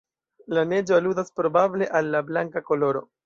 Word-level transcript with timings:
La 0.57 0.63
neĝo 0.69 0.95
aludas 0.97 1.29
probable 1.41 1.91
al 2.01 2.11
la 2.17 2.23
blanka 2.31 2.65
koloro. 2.71 3.05